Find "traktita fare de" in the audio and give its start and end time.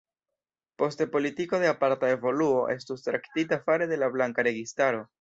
3.09-4.05